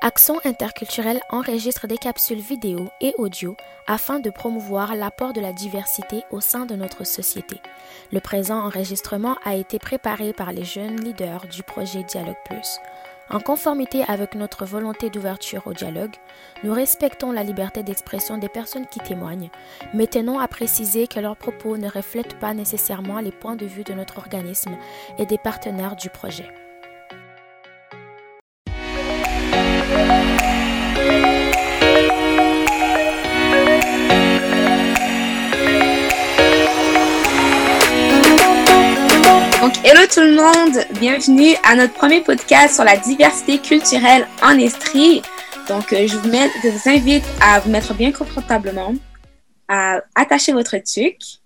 [0.00, 3.56] Action interculturelle enregistre des capsules vidéo et audio
[3.88, 7.60] afin de promouvoir l'apport de la diversité au sein de notre société.
[8.12, 12.78] Le présent enregistrement a été préparé par les jeunes leaders du projet Dialogue Plus.
[13.28, 16.14] En conformité avec notre volonté d'ouverture au dialogue,
[16.62, 19.50] nous respectons la liberté d'expression des personnes qui témoignent,
[19.94, 23.84] mais tenons à préciser que leurs propos ne reflètent pas nécessairement les points de vue
[23.84, 24.76] de notre organisme
[25.18, 26.48] et des partenaires du projet.
[40.10, 45.20] Tout le monde, bienvenue à notre premier podcast sur la diversité culturelle en Estrie.
[45.68, 48.94] Donc, euh, je vous, invite à vous mettre bien confortablement,
[49.68, 51.40] à attacher votre tuque.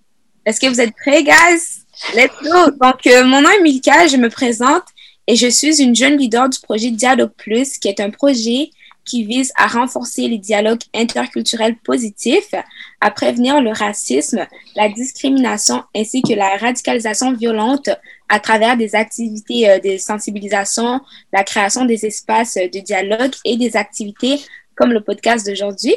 [0.46, 1.82] Est-ce que vous êtes prêts, guys?
[2.14, 2.70] Let's go!
[2.80, 4.84] Donc, euh, mon nom est Milka, je me présente
[5.26, 8.70] et je suis une jeune leader du projet Dialogue Plus, qui est un projet
[9.04, 12.54] qui vise à renforcer les dialogues interculturels positifs,
[13.00, 17.90] à prévenir le racisme, la discrimination ainsi que la radicalisation violente
[18.28, 21.00] à travers des activités euh, de sensibilisation,
[21.32, 24.40] la création des espaces de dialogue et des activités
[24.74, 25.94] comme le podcast d'aujourd'hui.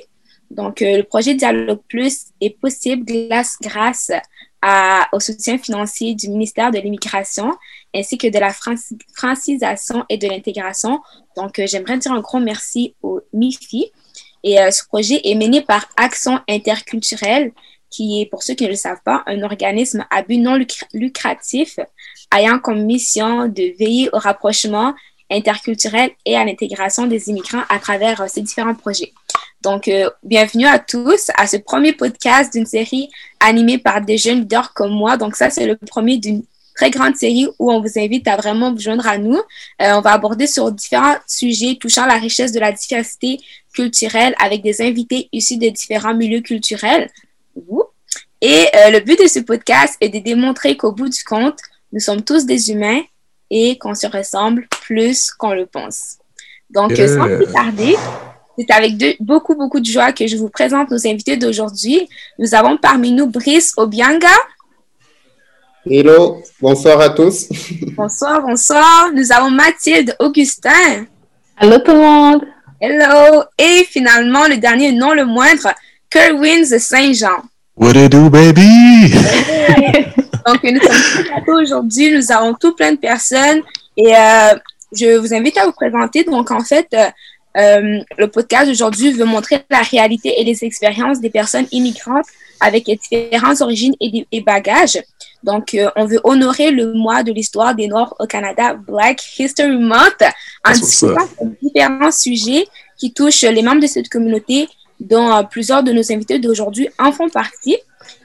[0.52, 4.12] Donc, euh, le projet Dialogue Plus est possible grâce, grâce
[5.12, 7.52] au soutien financier du ministère de l'Immigration
[7.96, 8.54] ainsi que de la
[9.16, 11.02] francisation et de l'intégration.
[11.36, 13.92] Donc, euh, j'aimerais dire un grand merci au MIFI.
[14.44, 17.52] Et euh, ce projet est mené par Action interculturelle,
[17.90, 20.60] qui est, pour ceux qui ne le savent pas, un organisme à but non
[20.94, 21.80] lucratif
[22.36, 24.94] ayant comme mission de veiller au rapprochement
[25.32, 29.14] interculturel et à l'intégration des immigrants à travers euh, ces différents projets.
[29.66, 29.90] Donc,
[30.22, 34.92] bienvenue à tous à ce premier podcast d'une série animée par des jeunes leaders comme
[34.92, 35.18] moi.
[35.18, 36.44] Donc, ça, c'est le premier d'une
[36.76, 39.38] très grande série où on vous invite à vraiment vous joindre à nous.
[39.82, 43.40] Euh, on va aborder sur différents sujets touchant la richesse de la diversité
[43.74, 47.10] culturelle avec des invités issus de différents milieux culturels.
[48.42, 51.58] Et euh, le but de ce podcast est de démontrer qu'au bout du compte,
[51.92, 53.02] nous sommes tous des humains
[53.50, 56.20] et qu'on se ressemble plus qu'on le pense.
[56.70, 57.96] Donc, sans plus tarder,
[58.58, 62.08] c'est avec beaucoup, beaucoup de joie que je vous présente nos invités d'aujourd'hui.
[62.40, 64.28] Nous avons parmi nous Brice Obianga.
[65.88, 67.48] Hello, bonsoir à tous.
[67.96, 69.12] Bonsoir, bonsoir.
[69.14, 71.06] Nous avons Mathilde Augustin.
[71.58, 72.42] Allô tout le monde.
[72.82, 73.44] Hello.
[73.60, 75.72] Et finalement, le dernier, non le moindre,
[76.10, 77.44] Kerwin Saint-Jean.
[77.78, 79.14] What do do, baby?
[80.46, 82.12] Donc, nous sommes aujourd'hui.
[82.12, 83.62] Nous avons tout plein de personnes.
[83.96, 84.56] Et euh,
[84.92, 86.24] je vous invite à vous présenter.
[86.24, 87.08] Donc, en fait, euh,
[87.58, 92.26] euh, le podcast d'aujourd'hui veut montrer la réalité et les expériences des personnes immigrantes
[92.60, 95.02] avec différentes origines et, et bagages.
[95.44, 99.78] Donc, euh, on veut honorer le mois de l'histoire des Noirs au Canada, Black History
[99.78, 100.24] Month,
[100.66, 101.28] en discutant
[101.62, 102.66] différents sujets
[102.98, 104.68] qui touchent les membres de cette communauté,
[105.00, 107.78] dont euh, plusieurs de nos invités d'aujourd'hui en font partie.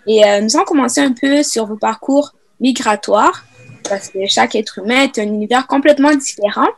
[0.06, 3.44] Et nous allons commencer un peu sur vos parcours migratoires,
[3.88, 6.68] parce que chaque être humain est un univers complètement différent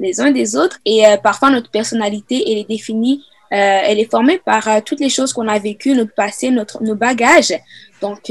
[0.00, 4.68] les uns des autres, et parfois notre personnalité, elle est définie elle est formée par
[4.84, 7.52] toutes les choses qu'on a vécues, notre passé, notre, nos bagages.
[8.00, 8.30] Donc,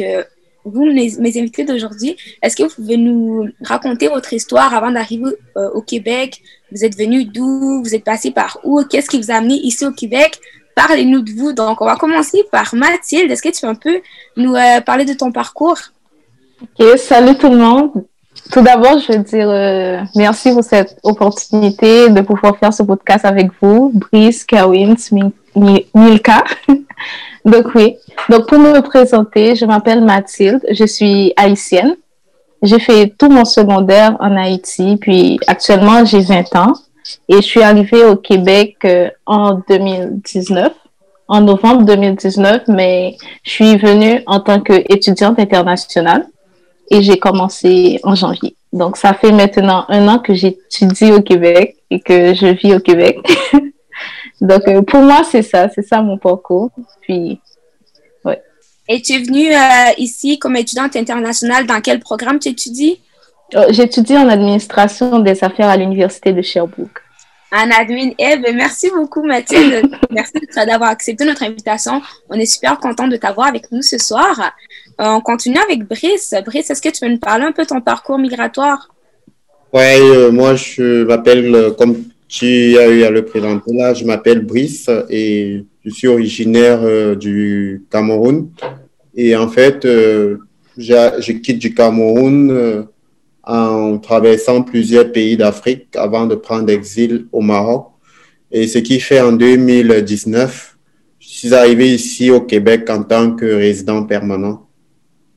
[0.66, 5.70] vous, mes, invités d'aujourd'hui, est-ce que vous pouvez nous raconter votre histoire avant d'arriver euh,
[5.72, 6.42] au Québec?
[6.72, 7.82] Vous êtes venu d'où?
[7.84, 8.84] Vous êtes passé par où?
[8.84, 10.40] Qu'est-ce qui vous a amené ici au Québec?
[10.76, 11.54] Parlez-nous de vous.
[11.54, 13.32] Donc, on va commencer par Mathilde.
[13.32, 14.02] Est-ce que tu peux un peu
[14.36, 15.80] nous euh, parler de ton parcours?
[16.62, 18.06] OK, salut tout le monde.
[18.52, 23.26] Tout d'abord, je veux dire euh, merci pour cette opportunité de pouvoir faire ce podcast
[23.26, 24.96] avec vous, Brice, Kawin,
[25.56, 26.44] Milka.
[27.46, 27.96] Donc oui,
[28.30, 31.96] donc pour me présenter, je m'appelle Mathilde, je suis haïtienne.
[32.62, 36.74] J'ai fait tout mon secondaire en Haïti, puis actuellement j'ai 20 ans
[37.30, 40.74] et je suis arrivée au Québec euh, en 2019,
[41.30, 46.28] en novembre 2019, mais je suis venue en tant qu'étudiante internationale
[46.90, 48.56] et j'ai commencé en janvier.
[48.74, 52.80] Donc ça fait maintenant un an que j'étudie au Québec et que je vis au
[52.80, 53.18] Québec.
[54.42, 56.72] Donc, euh, pour moi, c'est ça, c'est ça mon parcours.
[57.02, 57.40] Puis,
[58.24, 58.42] ouais.
[58.88, 61.66] Et tu es venue euh, ici comme étudiante internationale?
[61.66, 63.00] Dans quel programme tu étudies?
[63.56, 67.02] Oh, j'étudie en administration des affaires à l'Université de Sherbrooke.
[67.52, 68.12] En admin.
[68.20, 69.90] Eh bien, merci beaucoup, Mathilde.
[70.12, 72.02] merci d'avoir accepté notre invitation.
[72.30, 74.54] On est super content de t'avoir avec nous ce soir.
[75.02, 76.36] Euh, on continue avec Brice.
[76.46, 78.90] Brice, est-ce que tu veux nous parler un peu de ton parcours migratoire?
[79.74, 83.94] Oui, moi, je m'appelle, comme tu as eu à le présenter là.
[83.94, 88.52] Je m'appelle Brice et je suis originaire euh, du Cameroun.
[89.16, 90.38] Et en fait, euh,
[90.78, 92.84] je quitte du Cameroun euh,
[93.50, 97.88] en traversant plusieurs pays d'Afrique avant de prendre exil au Maroc.
[98.52, 100.78] Et ce qui fait en 2019,
[101.18, 104.68] je suis arrivé ici au Québec en tant que résident permanent.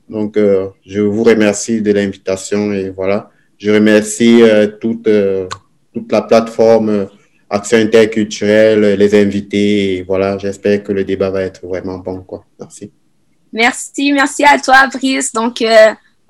[0.07, 3.31] Donc, euh, je vous remercie de l'invitation et voilà.
[3.57, 5.47] Je remercie euh, toute, euh,
[5.91, 7.07] toute la plateforme
[7.49, 9.97] Action interculturelle, les invités.
[9.97, 12.21] Et voilà, j'espère que le débat va être vraiment bon.
[12.21, 12.45] Quoi.
[12.59, 12.91] Merci.
[13.51, 15.31] Merci, merci à toi, Brice.
[15.31, 15.63] Donc,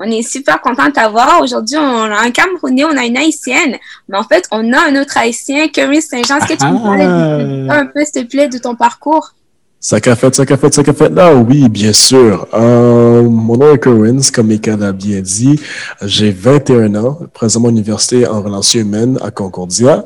[0.03, 1.41] on est super content de t'avoir.
[1.41, 3.77] Aujourd'hui, on a un Camerounais, on a une Haïtienne,
[4.09, 6.37] mais en fait, on a un autre Haïtien, Kerry Saint-Jean.
[6.37, 9.33] Est-ce que tu peux parler un peu, s'il te plaît, de ton parcours?
[9.79, 11.11] Ça qu'a fait, ça qu'a fait, ça qu'a fait.
[11.17, 12.47] Ah oui, bien sûr.
[12.53, 15.59] Euh, mon nom est Kerwins, comme Mika l'a bien dit.
[16.01, 20.05] J'ai 21 ans, présentement à l'université en relations humaines à Concordia.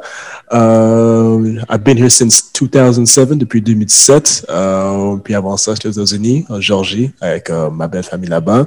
[0.51, 4.47] Uh, I've been here since 2007, depuis 2017.
[4.49, 8.65] Uh, puis avant ça, j'étais aux États-Unis, en Georgie, avec uh, ma belle famille là-bas.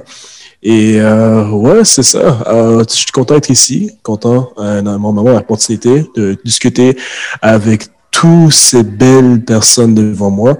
[0.63, 2.43] Et euh, ouais, c'est ça.
[2.45, 6.97] Euh, je suis content d'être ici, content euh, moment l'opportunité de discuter
[7.41, 10.57] avec toutes ces belles personnes devant moi.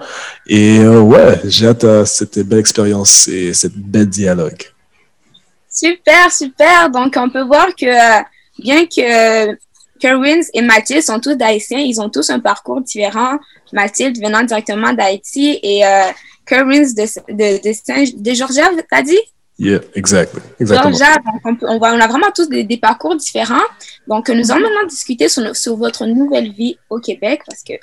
[0.48, 4.64] Et euh, ouais, j'ai hâte à cette belle expérience et cette belle dialogue.
[5.70, 6.90] Super, super.
[6.90, 8.24] Donc, on peut voir que euh,
[8.58, 9.56] bien que
[10.00, 13.38] Kerwins et Mathilde sont tous d'Haïtiens, ils ont tous un parcours différent.
[13.72, 15.84] Mathilde venant directement d'Haïti et
[16.46, 19.20] Kerwins de, de, de, de Georgia, t'as dit?
[19.62, 20.42] Yeah, exactly.
[20.60, 20.98] Exactement.
[21.44, 23.68] donc on, on, a vraiment tous des, des, parcours différents.
[24.08, 27.74] Donc, nous allons maintenant discuter sur, sur, votre nouvelle vie au Québec parce que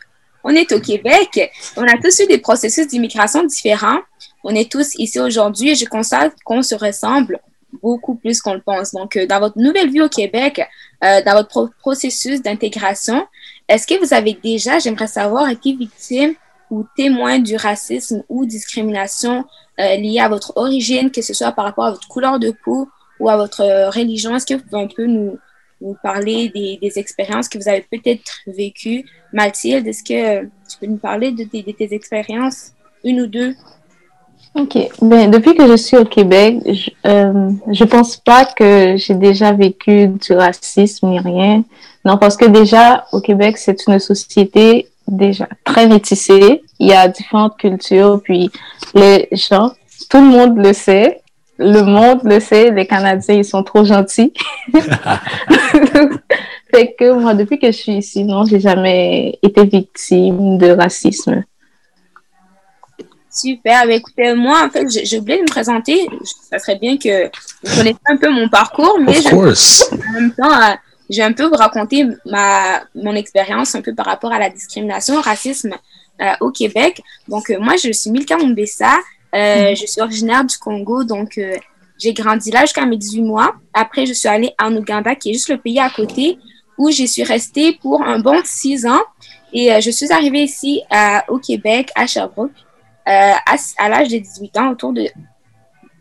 [0.42, 1.52] on est au Québec.
[1.76, 4.00] On a tous eu des processus d'immigration différents.
[4.42, 7.38] On est tous ici aujourd'hui et je constate qu'on se ressemble
[7.80, 8.90] beaucoup plus qu'on le pense.
[8.92, 10.60] Donc, euh, dans votre nouvelle vie au Québec,
[11.04, 13.24] euh, dans votre pro processus d'intégration,
[13.68, 16.34] est-ce que vous avez déjà, j'aimerais savoir, été victime
[16.70, 19.44] ou témoin du racisme ou discrimination
[19.80, 22.88] euh, liées à votre origine, que ce soit par rapport à votre couleur de peau
[23.20, 24.34] ou à votre euh, religion.
[24.36, 25.38] Est-ce que vous pouvez nous,
[26.02, 29.04] parler des, expériences que vous avez peut-être vécues?
[29.32, 32.72] Mathilde, est-ce que tu peux nous parler de tes expériences,
[33.04, 33.54] une ou deux?
[34.54, 34.76] OK.
[35.02, 39.52] Ben, depuis que je suis au Québec, je, euh, je pense pas que j'ai déjà
[39.52, 41.64] vécu du racisme ni rien.
[42.04, 46.62] Non, parce que déjà, au Québec, c'est une société déjà très métissée.
[46.78, 48.50] Il y a différentes cultures, puis
[48.94, 49.72] les gens,
[50.08, 51.20] tout le monde le sait.
[51.58, 54.32] Le monde le sait, les Canadiens, ils sont trop gentils.
[56.70, 61.42] fait que moi, depuis que je suis ici, non, j'ai jamais été victime de racisme.
[63.30, 63.86] Super.
[63.86, 66.08] Mais écoutez, moi, en fait, j'ai oublié de me présenter.
[66.50, 67.24] Ça serait bien que
[67.64, 70.74] vous connaissiez un peu mon parcours, mais je, en même temps, euh,
[71.10, 74.50] je vais un peu vous raconter ma, mon expérience un peu par rapport à la
[74.50, 75.74] discrimination, au racisme
[76.20, 77.02] euh, au Québec.
[77.28, 78.98] Donc, euh, moi, je suis Milka Mombessa.
[79.34, 79.76] Euh, mm.
[79.76, 81.40] Je suis originaire du Congo, donc
[81.98, 83.54] j'ai grandi là jusqu'à mes 18 mois.
[83.72, 86.38] Après, je suis allée en Ouganda, qui est juste le pays à côté,
[86.76, 89.02] où je suis restée pour un bon six ans.
[89.52, 90.82] Et je suis arrivée ici
[91.28, 92.52] au Québec, à Sherbrooke,
[93.06, 93.38] à,
[93.78, 95.06] à l'âge de 18 ans, autour de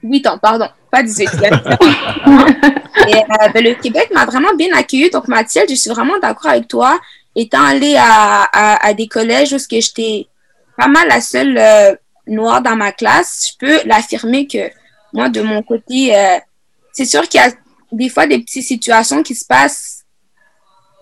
[0.04, 1.30] 8 ans, pardon, pas 18.
[3.08, 5.10] Et euh, ben, le Québec m'a vraiment bien accueilli.
[5.10, 7.00] Donc, Mathilde, je suis vraiment d'accord avec toi.
[7.36, 10.28] Étant allée à, à, à des collèges où j'étais
[10.78, 11.96] pas mal la seule euh,
[12.28, 14.70] noire dans ma classe, je peux l'affirmer que
[15.14, 16.38] moi, de mon côté, euh,
[16.92, 17.52] c'est sûr qu'il y a
[17.92, 20.04] des fois des petites situations qui se passent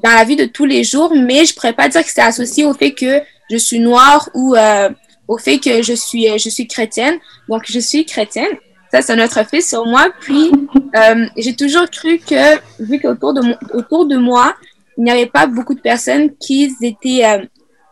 [0.03, 2.65] dans la vie de tous les jours, mais je pourrais pas dire que c'est associé
[2.65, 4.89] au fait que je suis noire ou euh,
[5.27, 7.17] au fait que je suis, je suis chrétienne.
[7.47, 8.57] Donc, je suis chrétienne.
[8.91, 10.07] Ça, c'est notre fait sur moi.
[10.21, 10.51] Puis,
[10.95, 13.41] euh, j'ai toujours cru que, vu qu'autour de,
[13.73, 14.55] autour de moi,
[14.97, 17.45] il n'y avait pas beaucoup de personnes qui étaient euh,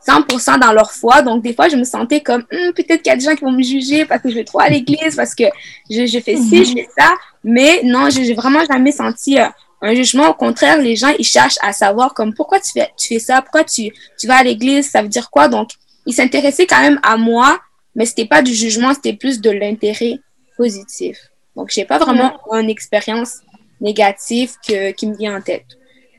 [0.07, 1.21] 100% dans leur foi.
[1.21, 3.43] Donc, des fois, je me sentais comme, hm, peut-être qu'il y a des gens qui
[3.43, 5.45] vont me juger parce que je vais trop à l'église, parce que
[5.89, 7.13] je, je fais ci, je fais ça.
[7.43, 9.45] Mais non, j'ai vraiment jamais senti euh,
[9.81, 10.29] un jugement.
[10.29, 13.41] Au contraire, les gens, ils cherchent à savoir comme, pourquoi tu fais, tu fais ça?
[13.41, 14.89] Pourquoi tu, tu vas à l'église?
[14.89, 15.47] Ça veut dire quoi?
[15.47, 15.71] Donc,
[16.05, 17.59] ils s'intéressaient quand même à moi,
[17.95, 20.19] mais c'était pas du jugement, c'était plus de l'intérêt
[20.57, 21.17] positif.
[21.55, 23.41] Donc, j'ai pas vraiment une expérience
[23.79, 25.65] négative que, qui me vient en tête.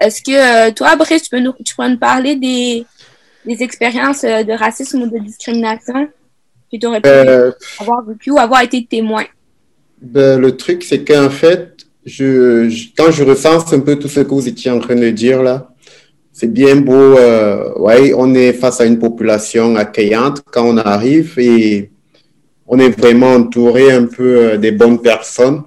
[0.01, 2.85] Est-ce que euh, toi, Brice, tu peux nous, tu peux nous parler des,
[3.47, 6.09] des expériences euh, de racisme ou de discrimination
[6.71, 9.25] que tu aurais pu euh, avoir vécu ou avoir été témoin?
[10.01, 14.21] Ben, le truc, c'est qu'en fait, je, je, quand je recense un peu tout ce
[14.21, 15.71] que vous étiez en train de dire là,
[16.33, 17.17] c'est bien beau.
[17.17, 21.91] Euh, ouais, on est face à une population accueillante quand on arrive et
[22.67, 25.63] on est vraiment entouré un peu euh, des bonnes personnes.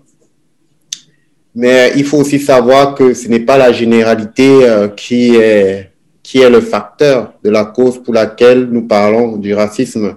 [1.55, 6.39] Mais il faut aussi savoir que ce n'est pas la généralité euh, qui, est, qui
[6.39, 10.15] est le facteur de la cause pour laquelle nous parlons du racisme.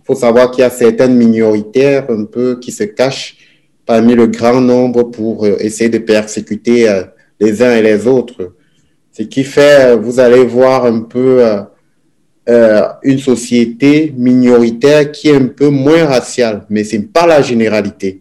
[0.00, 3.36] Il faut savoir qu'il y a certaines minoritaires un peu qui se cachent
[3.86, 7.02] parmi le grand nombre pour euh, essayer de persécuter
[7.40, 8.54] les uns et les autres.
[9.12, 11.44] Ce qui fait, vous allez voir un peu
[12.48, 17.40] euh, une société minoritaire qui est un peu moins raciale, mais ce n'est pas la
[17.40, 18.20] généralité.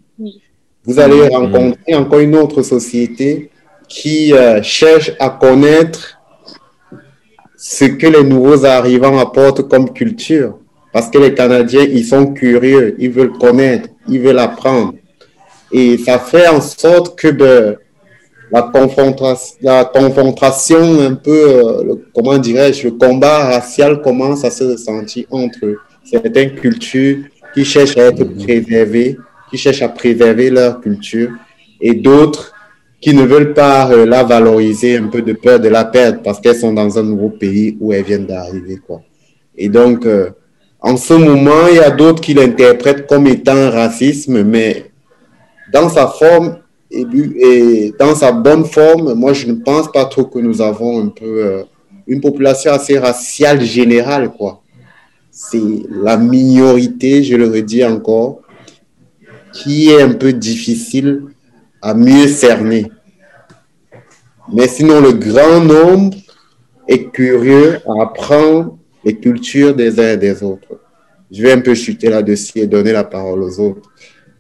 [0.83, 3.49] Vous allez rencontrer encore une autre société
[3.87, 6.19] qui euh, cherche à connaître
[7.57, 10.57] ce que les nouveaux arrivants apportent comme culture.
[10.93, 14.93] Parce que les Canadiens, ils sont curieux, ils veulent connaître, ils veulent apprendre.
[15.71, 17.77] Et ça fait en sorte que de,
[18.51, 24.63] la, confrontation, la confrontation un peu, euh, comment dirais-je, le combat racial commence à se
[24.63, 27.19] ressentir entre certaines cultures
[27.53, 29.17] qui cherchent à être préservées,
[29.49, 31.29] qui cherchent à préserver leur culture,
[31.79, 32.53] et d'autres
[32.99, 36.39] qui ne veulent pas euh, la valoriser un peu de peur de la perdre parce
[36.39, 38.77] qu'elles sont dans un nouveau pays où elles viennent d'arriver.
[38.85, 39.01] quoi.
[39.57, 40.29] Et donc, euh,
[40.79, 44.91] en ce moment, il y a d'autres qui l'interprètent comme étant racisme, mais
[45.73, 46.57] dans sa forme
[46.91, 51.07] et, dans sa bonne forme, moi, je ne pense pas trop que nous avons un
[51.07, 51.63] peu euh,
[52.07, 54.61] une population assez raciale générale, quoi.
[55.31, 58.41] C'est la minorité, je le redis encore,
[59.53, 61.23] qui est un peu difficile
[61.81, 62.91] à mieux cerner.
[64.51, 66.17] Mais sinon, le grand nombre
[66.87, 70.79] est curieux à apprendre les cultures des uns et des autres.
[71.31, 73.89] Je vais un peu chuter là-dessus et donner la parole aux autres.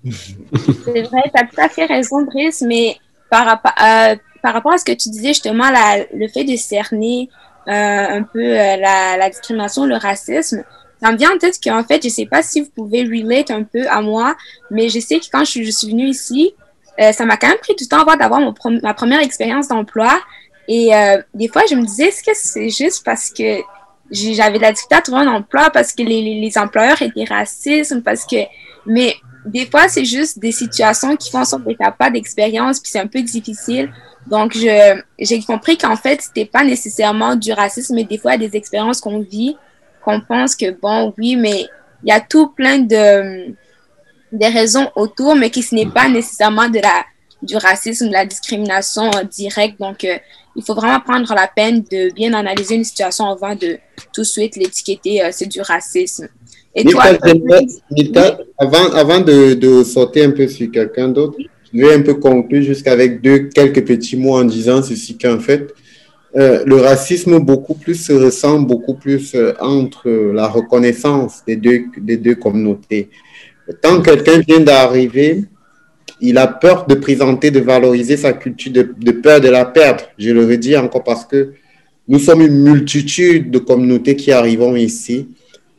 [0.09, 2.97] C'est vrai, tu as tout à fait raison, Brice, mais
[3.29, 5.69] par, rapport à, par rapport à ce que tu disais, justement,
[6.13, 7.29] le fait de cerner
[7.67, 10.63] euh, un peu euh, la, la, discrimination, le racisme,
[11.01, 13.49] ça me vient en tête qu'en fait, je ne sais pas si vous pouvez relate
[13.49, 14.35] un peu à moi,
[14.69, 16.53] mais je sais que quand je, suis venue ici,
[16.99, 18.39] euh, ça m'a quand même pris du temps avant d'avoir
[18.83, 20.19] ma première expérience d'emploi.
[20.67, 23.61] Et euh, des fois, je me disais, est-ce que c'est juste parce que
[24.11, 28.03] j'avais de la difficulté à trouver un emploi, parce que les, les, employeurs étaient racistes,
[28.03, 28.37] parce que...
[28.85, 32.79] Mais des fois, c'est juste des situations qui font en sorte que tu pas d'expérience,
[32.79, 33.91] puis c'est un peu difficile.
[34.27, 39.01] Donc, j'ai compris qu'en fait, c'était pas nécessairement du racisme, mais des fois, des expériences
[39.01, 39.57] qu'on vit,
[40.05, 41.65] qu'on pense que, bon, oui, mais
[42.03, 43.55] il y a tout plein de
[44.31, 47.03] des raisons autour, mais qui ce n'est pas nécessairement de la,
[47.41, 49.79] du racisme, de la discrimination euh, directe.
[49.79, 50.17] Donc, euh,
[50.55, 53.77] il faut vraiment prendre la peine de bien analyser une situation avant de
[54.13, 56.27] tout de suite l'étiqueter, euh, c'est du racisme.
[56.73, 57.03] Et toi,
[58.57, 61.37] avant, avant de, de sauter un peu sur quelqu'un d'autre,
[61.73, 65.73] je vais un peu conclure jusqu'avec deux, quelques petits mots en disant ceci qu'en fait,
[66.33, 72.35] le racisme beaucoup plus se ressent beaucoup plus entre la reconnaissance des deux, des deux
[72.35, 73.09] communautés.
[73.83, 75.43] Quand quelqu'un vient d'arriver,
[76.19, 80.03] il a peur de présenter, de valoriser sa culture, de, peur de la perdre.
[80.17, 81.53] Je le redis encore parce que
[82.07, 85.27] nous sommes une multitude de communautés qui arrivons ici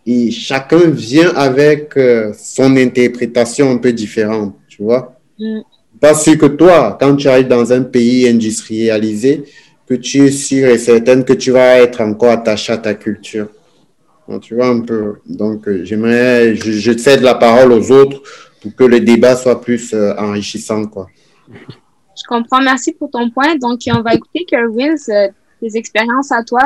[0.07, 5.17] et chacun vient avec euh, son interprétation un peu différente, tu vois.
[5.39, 5.61] Mm.
[6.01, 9.45] Parce que toi, quand tu arrives dans un pays industrialisé,
[9.87, 13.49] que tu es sûr et certaine que tu vas être encore attaché à ta culture
[14.41, 15.17] tu vois un peu.
[15.27, 18.23] Donc, euh, j'aimerais, je, je, cède la parole aux autres
[18.61, 21.09] pour que le débat soit plus euh, enrichissant, quoi.
[21.49, 22.61] Je comprends.
[22.63, 23.57] Merci pour ton point.
[23.57, 25.29] Donc, on va écouter, Kerwin, euh,
[25.61, 26.63] tes expériences à toi.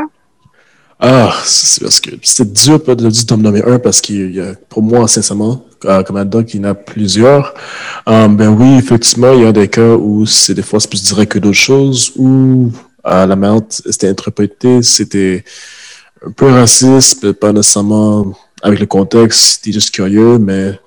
[0.98, 5.06] Ah, c'est parce que c'est dur de, de me nommer un parce que pour moi,
[5.06, 7.54] sincèrement, comme un doc, il y en a plusieurs.
[8.06, 11.32] ben oui, effectivement, il y a des cas où c'est des fois c'est plus direct
[11.32, 12.70] que d'autres choses, où
[13.04, 15.44] la manière c'était interprété, c'était
[16.26, 20.78] un peu raciste, pas nécessairement avec le contexte, c'était juste curieux, mais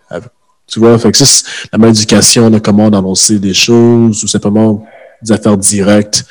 [0.67, 4.85] tu vois, fait que c'est la malédication de comment annoncer des choses ou simplement
[5.21, 6.25] des affaires directes.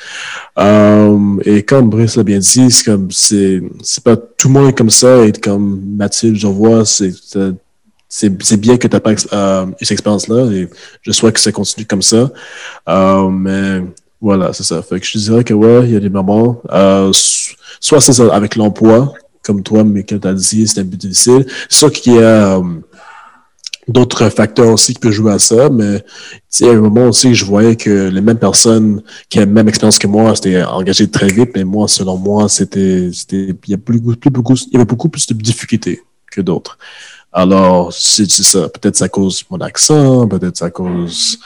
[0.57, 4.89] Euh, et comme Brice l'a bien dit, c'est c'est, pas tout le monde est comme
[4.89, 7.13] ça et comme Mathilde, je vois, c'est,
[8.07, 10.67] c'est, bien que tu n'as pas euh, eu cette expérience-là et
[11.01, 12.31] je souhaite que ça continue comme ça.
[12.87, 13.83] Euh, mais
[14.19, 14.81] voilà, c'est ça.
[14.81, 17.11] Fait que je dirais que ouais, il y a des moments, euh,
[17.79, 21.45] soit c'est avec l'emploi, comme toi, mais tu as dit, c'est un peu difficile.
[21.69, 22.59] Soit qu'il y a
[23.89, 26.03] d'autres facteurs aussi qui peuvent jouer à ça, mais
[26.61, 29.99] a un moment aussi je voyais que les mêmes personnes qui avaient la même expérience
[29.99, 33.77] que moi, c'était engagé très vite, mais moi, selon moi, c'était, c'était, il y a
[33.77, 36.77] plus, plus beaucoup, il y avait beaucoup plus de difficultés que d'autres.
[37.31, 38.69] Alors, c'est ça.
[38.69, 41.39] Peut-être ça cause mon accent, peut-être ça cause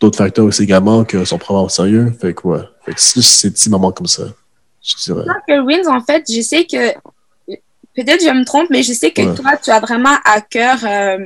[0.00, 2.12] d'autres facteurs aussi également que sont vraiment au sérieux.
[2.20, 2.60] Fait que, ouais.
[2.84, 4.24] Fait que c'est ces petits moments comme ça.
[4.82, 5.24] Je dirais.
[5.46, 6.92] que Wins, en fait, je sais que,
[7.96, 11.18] peut-être je me trompe, mais je sais que toi, tu as vraiment à cœur euh,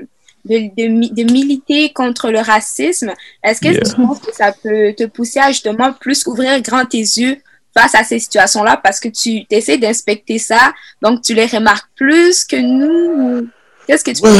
[0.45, 3.13] de, de, de, militer contre le racisme.
[3.43, 6.99] Est-ce que tu penses que ça peut te pousser à justement plus ouvrir grand tes
[6.99, 7.37] yeux
[7.77, 8.77] face à ces situations-là?
[8.83, 13.49] Parce que tu essaies d'inspecter ça, donc tu les remarques plus que nous?
[13.87, 14.31] Qu'est-ce que tu ouais,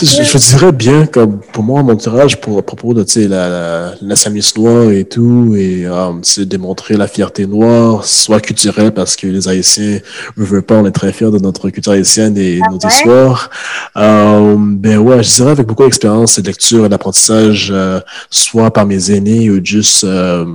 [0.00, 3.94] je, je, dirais bien, comme pour moi, mon tirage pour, à propos de la, la,
[4.00, 9.26] la noire et tout, et um, c'est démontrer la fierté noire, soit culturelle, parce que
[9.26, 9.98] les Haïtiens
[10.38, 13.50] ne veulent pas, on est très fiers de notre culture haïtienne et ah, notre histoire.
[13.94, 18.00] Um, ben ouais, je dirais avec beaucoup d'expérience et de lecture et d'apprentissage, euh,
[18.30, 20.04] soit par mes aînés ou juste.
[20.04, 20.46] Euh,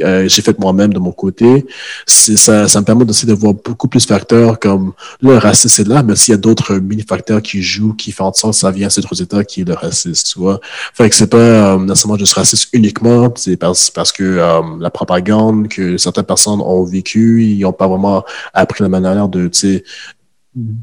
[0.00, 1.66] euh, j'ai fait moi-même de mon côté.
[2.06, 5.88] Ça, ça me permet aussi de voir beaucoup plus de facteurs comme le racisme est
[5.88, 8.70] là, mais s'il y a d'autres mini-facteurs qui jouent, qui font en sorte que ça
[8.70, 10.60] vient à cet résultat qui est le racisme, tu vois.
[10.94, 14.90] Fait que c'est pas euh, nécessairement juste raciste uniquement, c'est parce, parce que euh, la
[14.90, 19.58] propagande que certaines personnes ont vécu, ils n'ont pas vraiment appris la manière de, tu
[19.58, 19.84] sais,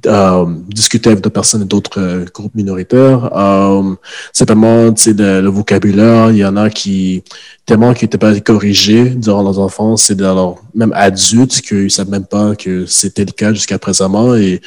[0.05, 3.29] euh, discuter avec d'autres personnes et d'autres euh, groupes minoritaires.
[3.35, 3.95] Euh,
[4.33, 7.23] simplement, tu sais, le, vocabulaire, il y en a qui,
[7.65, 12.09] tellement qui n'étaient pas corrigés durant leur enfance et dans même adultes, qu'ils ne savent
[12.09, 14.35] même pas que c'était le cas jusqu'à présentement.
[14.35, 14.61] Et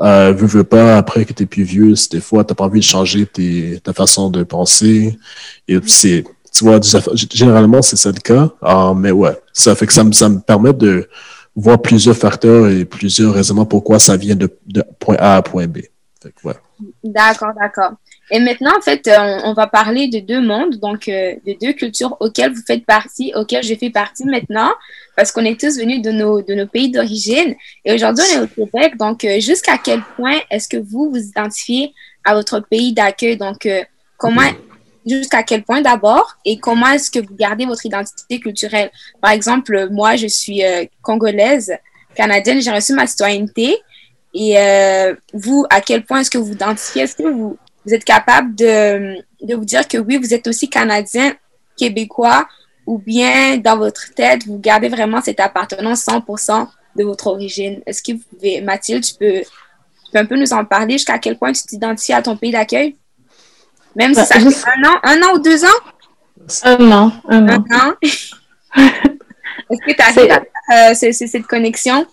[0.00, 2.80] euh, veux, veux pas, après que tu es plus vieux, des fois, tu pas envie
[2.80, 5.18] de changer tes, ta façon de penser.
[5.68, 6.80] Et c'est, tu vois,
[7.32, 8.50] généralement, c'est ça le cas.
[8.62, 11.08] Euh, mais ouais, ça fait que ça me, ça me permet de
[11.54, 15.66] voir plusieurs facteurs et plusieurs raisonnements pourquoi ça vient de, de point A à point
[15.66, 15.78] B.
[16.44, 16.54] Ouais.
[17.02, 17.92] D'accord, d'accord.
[18.30, 21.72] Et maintenant, en fait, on, on, va parler de deux mondes, donc euh, de deux
[21.72, 24.70] cultures auxquelles vous faites partie, auxquelles je fais partie maintenant,
[25.16, 27.54] parce qu'on est tous venus de nos, de nos pays d'origine.
[27.84, 31.18] Et aujourd'hui, on est au Québec, donc euh, jusqu'à quel point est-ce que vous vous
[31.18, 31.92] identifiez
[32.24, 33.36] à votre pays d'accueil?
[33.36, 33.82] Donc, euh,
[34.16, 34.42] comment
[35.06, 38.90] jusqu'à quel point d'abord et comment est-ce que vous gardez votre identité culturelle.
[39.20, 41.72] Par exemple, moi, je suis euh, congolaise,
[42.14, 43.78] canadienne, j'ai reçu ma citoyenneté.
[44.34, 47.58] Et euh, vous, à quel point est-ce que vous identifiez, est-ce que vous,
[47.90, 51.34] êtes capable de, de vous dire que oui, vous êtes aussi canadien,
[51.76, 52.46] québécois,
[52.86, 57.80] ou bien dans votre tête, vous gardez vraiment cette appartenance 100% de votre origine?
[57.86, 61.18] Est-ce que vous pouvez, Mathilde, tu peux, tu peux un peu nous en parler jusqu'à
[61.18, 62.96] quel point tu t'identifies à ton pays d'accueil?
[63.96, 65.68] Même si ça fait un an, un an ou deux ans?
[66.64, 67.12] Un an.
[67.28, 67.94] Un, an.
[68.76, 72.06] Est-ce que tu as euh, cette connexion?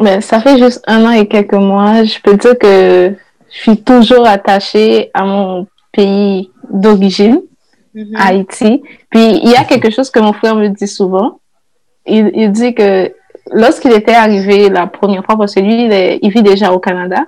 [0.00, 2.04] Ben, ça fait juste un an et quelques mois.
[2.04, 3.14] Je peux dire que
[3.50, 7.40] je suis toujours attachée à mon pays d'origine,
[7.94, 8.16] mm-hmm.
[8.16, 8.82] Haïti.
[9.10, 11.40] Puis il y a quelque chose que mon frère me dit souvent.
[12.06, 13.12] Il, il dit que
[13.52, 17.26] lorsqu'il était arrivé la première fois, parce que lui, il, il vit déjà au Canada,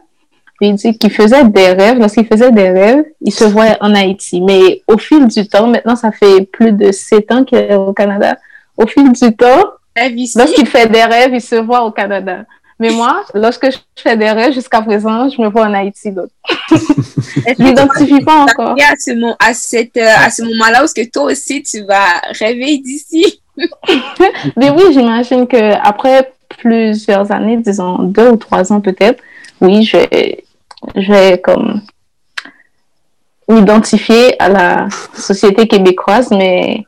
[0.60, 1.98] il dit qu'il faisait des rêves.
[1.98, 4.40] Lorsqu'il faisait des rêves, il se voyait en Haïti.
[4.40, 7.92] Mais au fil du temps, maintenant, ça fait plus de sept ans qu'il est au
[7.92, 8.36] Canada.
[8.76, 9.64] Au fil du temps,
[10.36, 12.44] lorsqu'il fait des rêves, il se voit au Canada.
[12.78, 16.12] Mais moi, lorsque je fais des rêves, jusqu'à présent, je me vois en Haïti.
[16.12, 16.28] Donc,
[16.70, 18.74] je m'identifie pas encore.
[18.80, 22.20] À ce, moment, à, cette, euh, à ce moment-là, est-ce que toi aussi, tu vas
[22.38, 23.42] rêver d'ici?
[24.56, 29.22] Mais oui, j'imagine que après plusieurs années, disons deux ou trois ans peut-être,
[29.60, 29.98] oui, je
[30.96, 31.82] je vais comme
[33.48, 36.84] m'identifier à la société québécoise, mais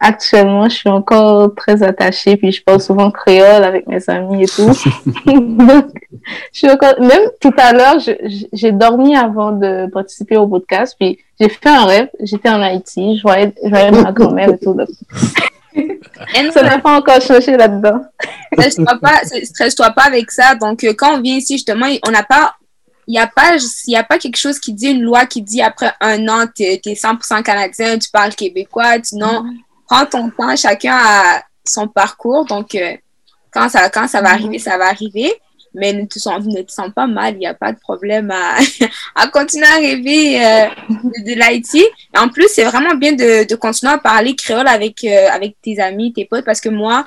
[0.00, 4.46] actuellement, je suis encore très attachée, puis je parle souvent créole avec mes amis et
[4.46, 4.72] tout.
[5.26, 7.98] je suis encore, même tout à l'heure,
[8.52, 13.18] j'ai dormi avant de participer au podcast, puis j'ai fait un rêve, j'étais en Haïti,
[13.18, 14.76] je voyais, je voyais ma grand-mère et tout.
[16.52, 18.02] ça n'a pas encore changé là-dedans.
[18.52, 20.54] Stresse-toi pas, stresse-toi pas avec ça.
[20.54, 22.54] Donc, euh, quand on vient ici, justement, on n'a pas
[23.10, 25.92] n'y a, pas, y a pas quelque chose qui dit, une loi qui dit après
[26.00, 28.98] un an, tu es, 100% canadien, tu parles québécois.
[29.00, 29.56] Tu, non, mm-hmm.
[29.88, 32.44] prends ton temps, chacun a son parcours.
[32.44, 32.96] Donc, euh,
[33.50, 34.32] quand, ça, quand ça va mm-hmm.
[34.32, 35.32] arriver, ça va arriver.
[35.72, 38.32] Mais ne te sens, ne te sens pas mal, il n'y a pas de problème
[38.32, 38.56] à,
[39.14, 40.66] à continuer à rêver euh,
[41.24, 41.84] de, l'Haïti.
[42.16, 45.78] En plus, c'est vraiment bien de, de, continuer à parler créole avec, euh, avec tes
[45.78, 47.06] amis, tes potes, parce que moi,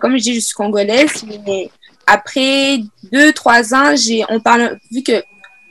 [0.00, 1.70] comme je dis, je suis congolaise, mais
[2.06, 2.78] après
[3.12, 5.22] deux, trois ans, j'ai, on parle, vu que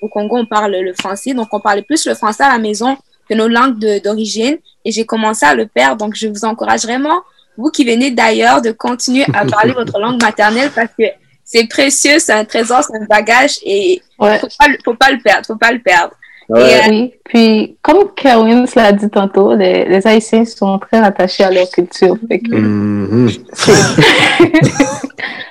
[0.02, 1.34] au Congo, on parle le français.
[1.34, 2.98] Donc, on parlait plus le français à la maison
[3.30, 4.58] que nos langues d'origine.
[4.86, 5.98] Et j'ai commencé à le perdre.
[5.98, 7.22] Donc, je vous encourage vraiment,
[7.58, 11.06] vous qui venez d'ailleurs, de continuer à parler votre langue maternelle parce que
[11.44, 14.38] c'est précieux, c'est un trésor, c'est un bagage et il ne
[14.84, 15.48] faut, pas le perdre.
[15.48, 16.14] faut pas le perdre.
[16.52, 21.70] Euh, oui, puis comme Kerwin l'a dit tantôt, les, Haïtiens sont très attachés à leur
[21.70, 22.16] culture.
[22.30, 22.36] Que...
[22.36, 23.40] Mm-hmm.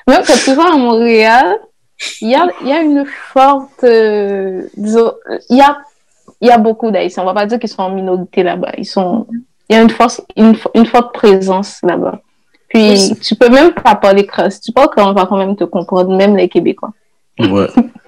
[0.09, 1.57] Même quand tu vas à Montréal,
[2.21, 5.13] il y a, il y a une forte, euh, disons,
[5.51, 5.79] il y a,
[6.41, 7.23] il y a beaucoup d'Haïtiens.
[7.23, 8.73] On va pas dire qu'ils sont en minorité là-bas.
[8.79, 9.27] Ils sont,
[9.69, 12.21] il y a une force, une, une forte présence là-bas.
[12.69, 14.61] Puis, tu peux même pas parler crasse.
[14.61, 16.93] Tu parles qu'on va quand même te comprendre, même les Québécois.
[17.39, 17.67] Ouais.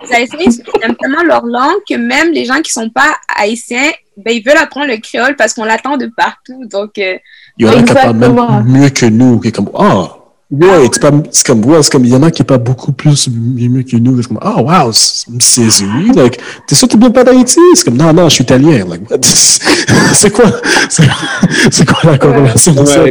[0.08, 4.34] Les Haïtiens, aiment tellement leur langue que même les gens qui sont pas haïtiens, ben,
[4.34, 6.64] ils veulent apprendre le créole parce qu'on l'attend de partout.
[6.66, 7.16] Donc, euh,
[7.58, 10.16] il y en a qui parlent même mieux que nous, qui comme, ah,
[10.50, 12.58] Ouais, c'est pas, c'est comme, ouais, c'est comme, il y en a qui est pas
[12.58, 14.20] beaucoup plus mieux que nous.
[14.20, 17.60] C'est comme, oh, wow, c'est lui, like, t'es sûr que tu viens pas d'Haïti?
[17.74, 20.50] C'est comme, non, non, je suis italien, like, c'est quoi,
[20.88, 23.04] c'est quoi la corrélation de ça?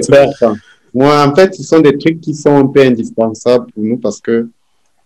[0.93, 4.19] Moi, en fait, ce sont des trucs qui sont un peu indispensables pour nous parce
[4.19, 4.49] que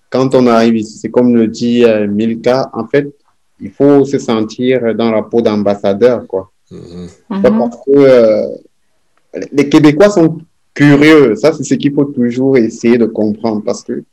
[0.10, 3.14] quand on arrive ici, c'est comme le dit euh, Milka, en fait,
[3.60, 6.52] il faut se sentir dans la peau d'ambassadeur, quoi.
[6.72, 7.60] Mm-hmm.
[7.60, 8.48] Parce que euh,
[9.52, 10.38] les Québécois sont
[10.74, 11.36] curieux.
[11.36, 14.04] Ça, c'est ce qu'il faut toujours essayer de comprendre parce que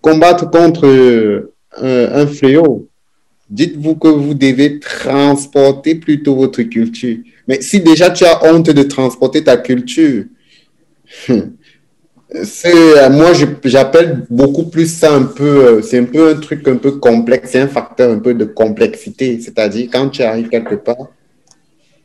[0.00, 2.88] combattre contre euh, un, fléau,
[3.48, 7.18] dites-vous que vous devez transporter plutôt votre culture.
[7.48, 10.24] Mais si déjà tu as honte de transporter ta culture,
[12.42, 13.32] c'est moi
[13.64, 17.50] j'appelle beaucoup plus ça un peu euh, c'est un peu un truc un peu complexe
[17.52, 21.12] c'est un facteur un peu de complexité c'est-à-dire quand tu arrives quelque part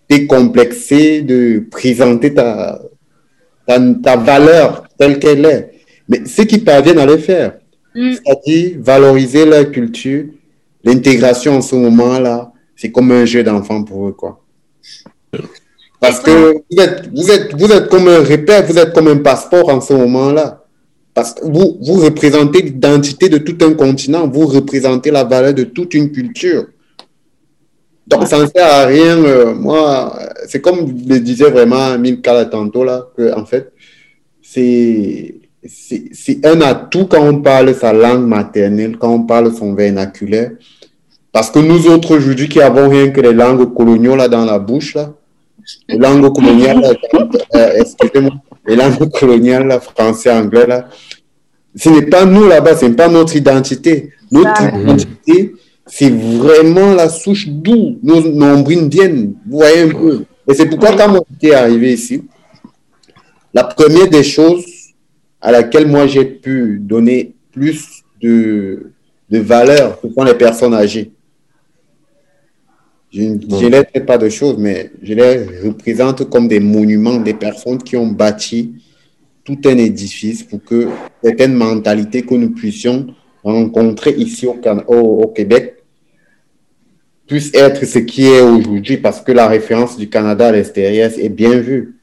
[0.08, 2.80] tu es complexé de présenter ta
[4.04, 5.72] ta, valeur telle qu'elle est.
[6.08, 7.58] Mais ceux qui parviennent à le faire,
[7.96, 8.14] mm.
[8.14, 10.26] c'est-à-dire valoriser leur culture,
[10.84, 14.44] l'intégration en ce moment-là, c'est comme un jeu d'enfant pour eux, quoi.
[16.00, 19.18] Parce que vous êtes, vous, êtes, vous êtes comme un repère, vous êtes comme un
[19.18, 20.64] passeport en ce moment-là.
[21.14, 25.66] Parce que vous, vous représentez l'identité de tout un continent, vous représentez la valeur de
[25.66, 26.68] toute une culture.
[28.10, 29.18] Donc, ça ne sert à rien.
[29.24, 30.18] Euh, moi,
[30.48, 33.72] c'est comme le disait vraiment Milka tantôt, là, que, en fait,
[34.42, 40.52] c'est, c'est un atout quand on parle sa langue maternelle, quand on parle son vernaculaire.
[41.32, 44.58] Parce que nous autres, aujourd'hui, qui avons rien que les langues coloniales là, dans la
[44.58, 45.14] bouche, là,
[45.88, 46.82] les langues coloniales,
[47.56, 48.32] euh, excusez-moi,
[48.66, 50.88] les langues coloniales, là, français, anglais, là,
[51.76, 54.12] ce n'est pas nous là-bas, ce n'est pas notre identité.
[54.32, 55.54] Notre identité,
[55.90, 59.34] c'est vraiment la souche d'où nos viennent.
[59.48, 60.24] Vous voyez un peu.
[60.48, 62.24] Et c'est pourquoi, quand moi j'étais arrivé ici,
[63.54, 64.66] la première des choses
[65.42, 68.92] à laquelle moi j'ai pu donner plus de,
[69.30, 71.12] de valeur, ce sont les personnes âgées.
[73.12, 77.80] Je ne les pas de choses, mais je les représente comme des monuments, des personnes
[77.80, 78.76] qui ont bâti
[79.44, 80.88] tout un édifice pour que
[81.24, 83.08] certaines mentalités que nous puissions
[83.44, 84.54] rencontrer ici au,
[84.94, 85.79] au Québec
[87.30, 91.30] puisse être ce qui est aujourd'hui parce que la référence du Canada à l'extérieur est
[91.30, 91.96] bien vue.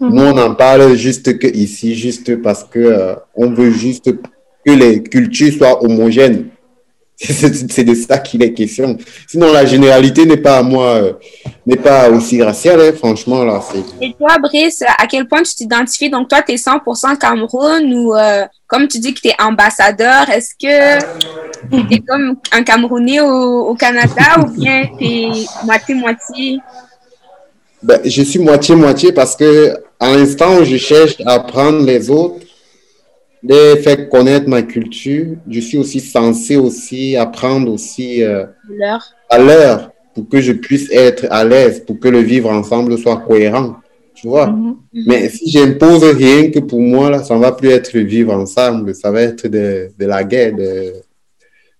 [0.00, 0.10] Mhm.
[0.14, 4.70] Nous, on en parle juste que ici, juste parce que euh, on veut juste que
[4.70, 6.48] les cultures soient homogènes.
[7.18, 8.96] C'est de ça qu'il est question.
[9.26, 11.12] Sinon, la généralité n'est pas à moi, euh,
[11.64, 13.42] n'est pas aussi raciale, hein, franchement.
[13.42, 13.62] Là,
[14.02, 16.10] Et toi, Brice, à quel point tu t'identifies?
[16.10, 20.28] Donc, toi, tu es 100% Cameroun ou, euh, comme tu dis que tu es ambassadeur,
[20.28, 20.98] est-ce que
[21.70, 25.28] tu es comme un Camerounais au, Canada ou bien tu es
[25.64, 26.58] moitié-moitié?
[27.82, 32.45] Ben, je suis moitié-moitié parce que à l'instant où je cherche à apprendre les autres,
[33.46, 38.44] de faire connaître ma culture, je suis aussi censé aussi apprendre aussi euh,
[39.30, 43.18] à l'heure pour que je puisse être à l'aise, pour que le vivre ensemble soit
[43.18, 43.76] cohérent.
[44.14, 44.46] Tu vois?
[44.48, 44.76] Mhm.
[45.06, 48.32] Mais si j'impose rien que pour moi, là, ça ne va plus être le vivre
[48.32, 50.94] ensemble, ça va être de, de la guerre, de,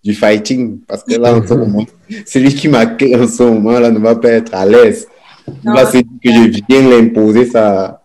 [0.05, 0.81] du fighting.
[0.87, 1.85] Parce que là, en ce moment,
[2.27, 5.09] celui qui m'accueille en ce moment, là, ne va pas être à l'aise.
[5.49, 8.05] Il va se dire que je viens l'imposer sa,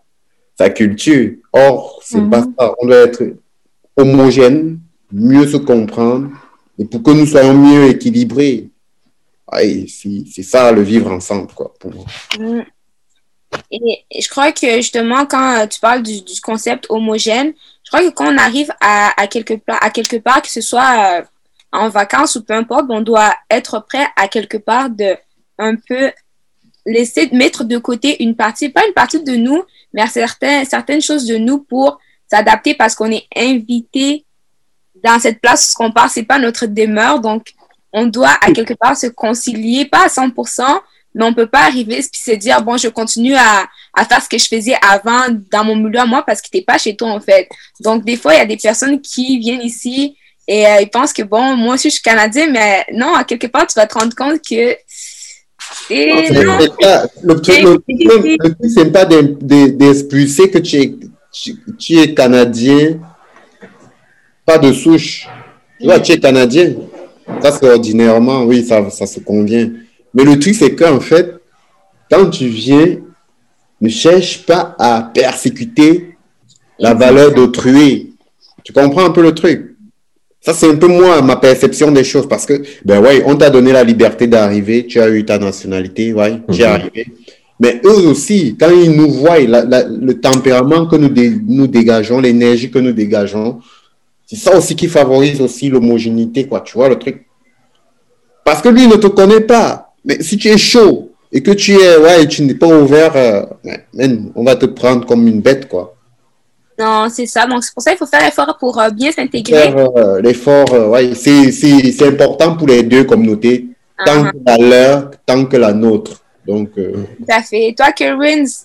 [0.58, 1.32] sa culture.
[1.52, 2.30] Or, c'est mhm.
[2.30, 2.74] pas ça.
[2.80, 3.22] On doit être
[3.96, 4.80] homogène,
[5.12, 6.30] mieux se comprendre,
[6.78, 8.68] et pour que nous soyons mieux équilibrés.
[9.86, 12.04] C'est ça le vivre ensemble, quoi, pour moi.
[12.38, 12.62] Mm.
[13.70, 17.52] Et je crois que justement, quand tu parles du, concept homogène,
[17.84, 21.18] je crois que quand on arrive à, à, quelque, à quelque part, que ce soit
[21.18, 21.22] euh,
[21.72, 25.16] en vacances ou peu importe, on doit être prêt à quelque part de
[25.58, 26.10] un peu
[26.86, 31.26] laisser mettre de côté une partie, pas une partie de nous, mais certains, certaines choses
[31.26, 31.98] de nous pour
[32.32, 34.24] s'adapter parce qu'on est invité
[35.04, 35.74] dans cette place.
[35.74, 37.52] Qu'on part, c'est pas notre demeure, donc
[37.92, 40.62] on doit à quelque part se concilier, pas à 100%,
[41.14, 44.28] mais on peut pas arriver et se dire bon, je continue à, à, faire ce
[44.30, 47.08] que je faisais avant dans mon milieu à moi parce que t'es pas chez toi
[47.10, 47.48] en fait.
[47.80, 50.16] Donc des fois il y a des personnes qui viennent ici
[50.48, 53.48] et euh, ils pensent que bon, moi aussi je suis canadien, mais non, à quelque
[53.48, 54.74] part tu vas te rendre compte que
[57.22, 60.94] le truc, c'est pas d'expulser que tu es
[61.32, 63.00] tu, es Canadien,
[64.44, 65.26] pas de souche.
[65.80, 66.74] Tu vois, tu es Canadien.
[67.42, 69.70] Ça, c'est ordinairement, oui, ça, ça se convient.
[70.14, 71.34] Mais le truc, c'est qu'en fait,
[72.10, 72.98] quand tu viens,
[73.80, 76.16] ne cherche pas à persécuter
[76.78, 78.14] la valeur d'autrui.
[78.62, 79.76] Tu comprends un peu le truc?
[80.40, 83.48] Ça, c'est un peu moi, ma perception des choses, parce que, ben ouais, on t'a
[83.48, 86.72] donné la liberté d'arriver, tu as eu ta nationalité, ouais, tu es mhm.
[86.72, 87.06] arrivé.
[87.62, 91.14] Mais eux aussi, quand ils nous voient, le tempérament que nous,
[91.46, 93.60] nous dégageons, l'énergie que nous dégageons,
[94.26, 96.62] c'est ça aussi qui favorise aussi l'homogénéité, quoi.
[96.62, 97.24] Tu vois, le truc.
[98.44, 99.92] Parce que lui, il ne te connaît pas.
[100.04, 103.44] Mais si tu es chaud et que tu es, ouais, tu n'es pas ouvert, euh,
[104.34, 105.94] on va te prendre comme une bête, quoi.
[106.76, 107.46] Non, c'est ça.
[107.46, 109.72] Donc, c'est pour ça qu'il faut faire l'effort pour euh, bien s'intégrer.
[109.72, 113.68] Euh, l'effort, ouais, c'est important pour les deux communautés,
[114.04, 114.32] tant ah.
[114.32, 116.21] que la leur, tant que la nôtre.
[116.46, 117.68] Donc, Tout à fait.
[117.68, 118.64] Et toi, Kerwins?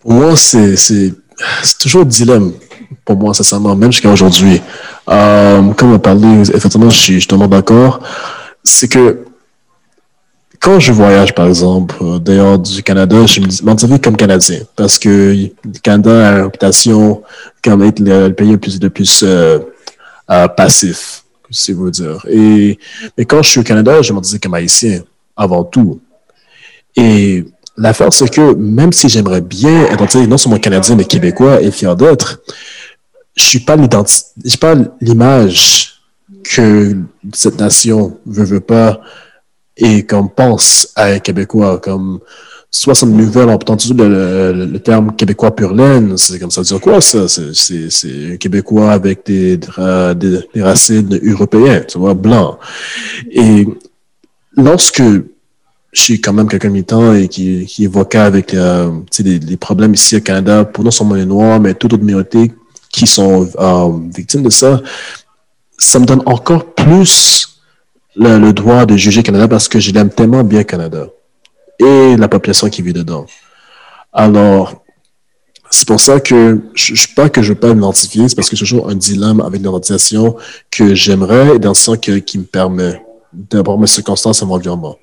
[0.00, 1.12] Pour moi, c'est
[1.78, 2.52] toujours un dilemme
[3.04, 4.60] pour moi, sincèrement, même jusqu'à aujourd'hui.
[5.08, 8.00] Euh, comme on parlait, effectivement, je suis justement d'accord.
[8.64, 9.24] C'est que
[10.60, 14.98] quand je voyage, par exemple, euh, dehors du Canada, je me dis, comme Canadien, parce
[14.98, 17.22] que le Canada a une réputation
[17.62, 19.58] comme être le, pays le plus, le plus euh,
[20.30, 22.24] euh, passif, si vous dire.
[22.28, 22.78] Et,
[23.16, 25.02] mais quand je suis au Canada, je me disais comme Haïtien,
[25.36, 26.00] avant tout.
[26.96, 27.44] Et
[27.76, 31.94] l'affaire, c'est que même si j'aimerais bien être non seulement Canadien, mais Québécois et fier
[31.96, 32.40] d'être,
[33.36, 34.26] je suis pas l'identité,
[34.60, 36.00] pas l'image
[36.42, 36.96] que
[37.32, 39.00] cette nation veut, veut pas
[39.76, 42.20] et qu'on pense à un Québécois, comme
[42.70, 46.16] 60 nouvelles ont entendu le, le, terme québécois pur laine.
[46.16, 47.28] C'est comme ça dire quoi, ça?
[47.28, 52.58] C'est un Québécois avec des, des, racines européennes, tu vois, blanc.
[53.30, 53.66] Et
[54.56, 55.02] lorsque
[55.96, 60.16] je suis quand même quelqu'un militant et qui, qui évoquait avec euh, les, problèmes ici
[60.16, 62.52] au Canada, pour non seulement les Noirs, mais toute autre minorité
[62.90, 64.82] qui sont euh, victimes de ça,
[65.78, 67.60] ça me donne encore plus
[68.14, 71.06] le, droit de juger Canada parce que je l'aime tellement bien Canada
[71.78, 73.26] et la population qui vit dedans.
[74.12, 74.82] Alors,
[75.70, 78.56] c'est pour ça que je ne pas que je veux pas m'identifier, c'est parce que
[78.56, 80.36] j'ai toujours un dilemme avec l'identification
[80.70, 84.96] que j'aimerais et l'identification qui me permet d'avoir mes circonstances et mon environnement.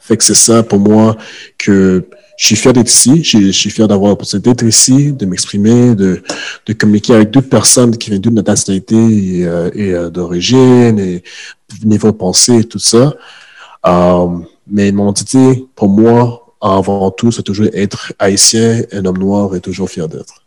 [0.00, 1.16] Fait que c'est ça pour moi
[1.58, 2.04] que
[2.40, 6.22] je suis fier d'être ici, je, suis fier d'avoir l'opportunité d'être ici, de m'exprimer, de,
[6.64, 8.96] de communiquer avec d'autres personnes qui viennent d'autres nationalités
[9.40, 11.22] et, euh, et euh, d'origine et
[11.84, 13.12] niveau pensée et tout ça.
[13.86, 19.54] Euh, mais mon identité, pour moi, avant tout, c'est toujours être haïtien, un homme noir
[19.54, 20.46] et toujours fier d'être.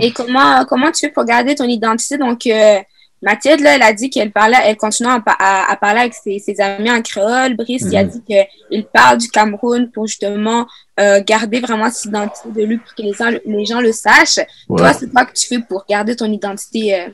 [0.00, 2.18] Et comment, comment tu fais pour garder ton identité?
[2.18, 2.48] Donc,
[3.22, 7.02] Mathilde, là, elle a dit qu'elle parlait, elle continue à, parler avec ses, amis en
[7.02, 7.54] créole.
[7.54, 8.10] Brice, il a mhm.
[8.10, 10.66] dit qu'il parle du Cameroun pour justement
[10.98, 14.40] euh, garder vraiment cette identité de lui pour que les gens, les gens le sachent.
[14.68, 17.08] Toi, c'est quoi que tu fais pour garder ton identité euh,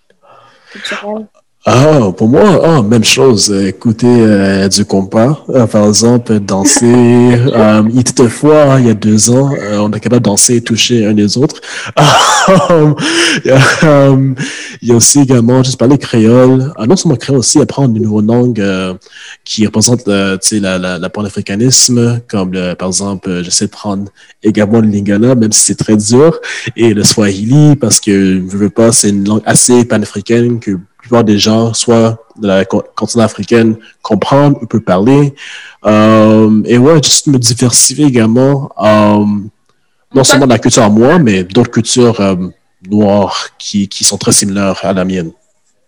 [0.71, 1.27] culturelle?
[1.69, 3.51] Ah, pour moi, ah, même chose.
[3.51, 6.87] Écouter euh, du compas, euh, par exemple, danser.
[6.87, 10.31] euh, il était une fois, il y a deux ans, euh, on est capable de
[10.31, 11.61] danser et toucher un des autres.
[13.45, 13.51] il
[14.81, 16.73] y a aussi également, juste parler créole.
[16.77, 18.97] Ah, non seulement créole aussi, apprendre une nouvelle langue
[19.45, 24.05] qui représente tu sais, la, la, la panafricanisme, comme par exemple, j'essaie de prendre
[24.41, 26.39] également le lingala, même si c'est très dur,
[26.77, 31.25] et le swahili, parce que je veux pas, c'est une langue assez panafricaine que plupart
[31.25, 35.35] des gens, soit de la continent africaine, comprendre ou peut parler.
[35.85, 39.25] Euh, et ouais, juste me diversifier également, euh,
[40.15, 42.35] non seulement de la culture à moi, mais d'autres cultures euh,
[42.91, 45.31] noires qui, qui, sont très similaires à la mienne.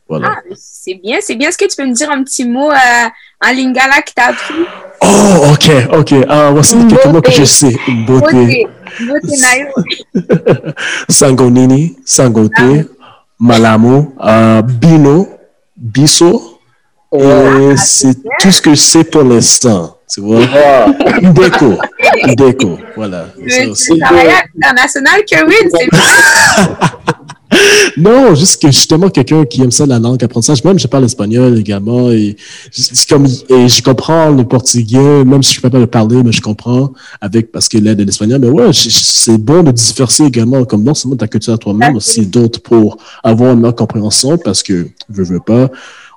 [0.08, 0.36] Voilà.
[0.36, 1.48] Ah, c'est bien, c'est bien.
[1.48, 4.64] Est-ce que tu peux me dire un petit mot en lingala que tu as appris?
[5.02, 6.14] Oh, ok, ok.
[6.28, 7.76] Ah, voici quelques mots que je sais.
[8.06, 8.66] Beauté.
[9.00, 9.66] Beauté,
[11.08, 12.52] Sangonini, Sangote.
[12.56, 12.97] Ah.
[13.38, 15.28] Malamo, euh, Bino,
[15.76, 16.60] Bisso.
[17.76, 19.96] C'est tout ce que je sais pour l'instant.
[20.12, 20.40] Tu vois?
[21.22, 21.78] Déco.
[22.36, 22.78] Déco.
[22.96, 23.26] Voilà.
[23.46, 25.88] C'est international, Kevin, c'est
[27.96, 30.64] non, juste que justement quelqu'un qui aime ça la langue, apprentissage.
[30.64, 32.36] Même je parle espagnol également et
[33.08, 36.40] comme et je comprends le portugais, même si je peux pas le parler, mais je
[36.40, 38.40] comprends avec parce que l'aide de l'espagnol.
[38.40, 42.26] Mais ouais, c'est bon de diversifier également, comme non seulement ta culture à toi-même, aussi
[42.26, 45.70] d'autres pour avoir une meilleure compréhension parce que je veux pas,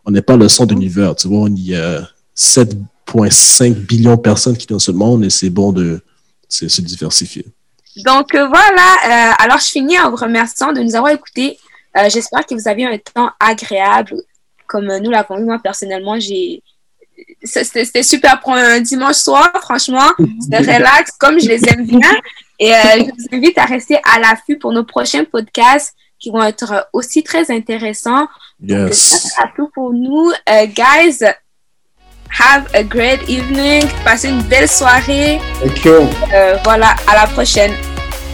[0.06, 1.16] on n'est pas le centre de l'univers.
[1.16, 5.30] Tu vois, il y a 7,5 billions de personnes qui sont dans ce monde et
[5.30, 6.02] c'est bon de
[6.50, 7.46] se diversifier.
[7.98, 11.58] Donc euh, voilà, euh, alors je finis en vous remerciant de nous avoir écoutés.
[11.98, 14.16] Euh, j'espère que vous avez un temps agréable
[14.68, 15.44] comme nous l'avons eu.
[15.44, 16.64] Moi, personnellement, j'ai
[17.44, 20.10] c'était super pour un dimanche soir, franchement.
[20.42, 22.00] C'était relax, comme je les aime bien.
[22.58, 26.88] Et je vous invite à rester à l'affût pour nos prochains podcasts qui vont être
[26.94, 28.28] aussi très intéressants.
[28.64, 29.32] Yes.
[29.36, 30.32] ça tout pour nous.
[30.68, 31.20] guys,
[32.40, 33.84] Have a great evening.
[34.04, 35.40] Passez une belle soirée.
[35.62, 36.08] Thank you.
[36.34, 37.74] Euh, voilà, à la prochaine.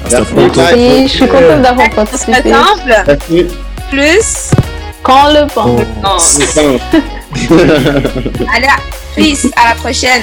[0.10, 2.54] Merci, je suis contente d'avoir participé.
[2.54, 3.18] Ensemble,
[3.90, 4.52] plus?
[5.04, 5.76] Quand le vent.
[8.56, 8.68] Allez,
[9.16, 10.22] peace, à la prochaine.